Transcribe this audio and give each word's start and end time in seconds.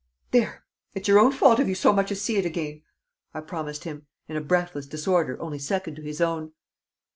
"There! 0.31 0.65
It's 0.95 1.07
your 1.07 1.19
own 1.19 1.31
fault 1.31 1.59
if 1.59 1.67
you 1.67 1.75
so 1.75 1.93
much 1.93 2.11
as 2.11 2.19
see 2.19 2.37
it 2.37 2.43
again," 2.47 2.81
I 3.35 3.41
promised 3.41 3.83
him, 3.83 4.07
in 4.27 4.35
a 4.35 4.41
breathless 4.41 4.87
disorder 4.87 5.39
only 5.39 5.59
second 5.59 5.93
to 5.97 6.01
his 6.01 6.19
own. 6.19 6.53